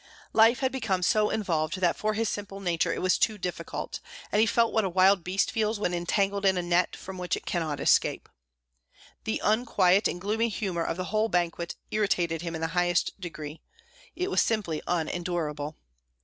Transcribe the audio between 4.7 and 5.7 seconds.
what a wild beast